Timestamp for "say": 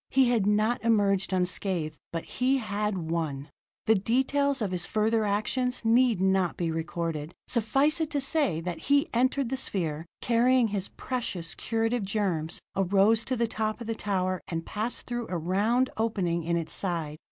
8.19-8.61